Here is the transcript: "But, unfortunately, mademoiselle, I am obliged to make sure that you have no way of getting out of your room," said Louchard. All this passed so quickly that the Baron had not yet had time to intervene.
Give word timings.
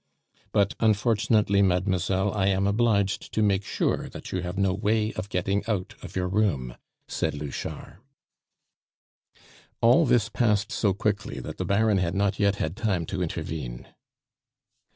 "But, 0.51 0.73
unfortunately, 0.79 1.61
mademoiselle, 1.61 2.33
I 2.33 2.47
am 2.47 2.65
obliged 2.65 3.31
to 3.33 3.43
make 3.43 3.63
sure 3.63 4.09
that 4.09 4.31
you 4.31 4.41
have 4.41 4.57
no 4.57 4.73
way 4.73 5.13
of 5.13 5.29
getting 5.29 5.63
out 5.67 5.93
of 6.01 6.15
your 6.15 6.27
room," 6.27 6.75
said 7.07 7.35
Louchard. 7.35 7.97
All 9.79 10.07
this 10.07 10.27
passed 10.27 10.71
so 10.71 10.95
quickly 10.95 11.39
that 11.41 11.57
the 11.57 11.65
Baron 11.65 11.99
had 11.99 12.15
not 12.15 12.39
yet 12.39 12.55
had 12.55 12.75
time 12.75 13.05
to 13.05 13.21
intervene. 13.21 13.89